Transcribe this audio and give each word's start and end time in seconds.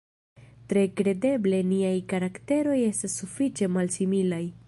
Tre 0.71 0.85
kredeble 1.01 1.59
niaj 1.73 1.93
karakteroj 2.15 2.79
estas 2.87 3.21
sufiĉe 3.23 3.73
malsimilaj. 3.77 4.45